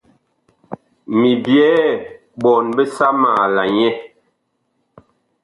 Mi 1.19 1.31
byɛɛ 1.43 1.85
ɓɔɔn 2.41 2.65
bisama 2.75 3.29
la 3.55 3.63
nyɛ. 3.75 3.89